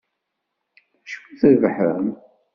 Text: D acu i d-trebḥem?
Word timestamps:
D 0.91 0.93
acu 0.97 1.17
i 1.31 1.33
d-trebḥem? 1.37 2.07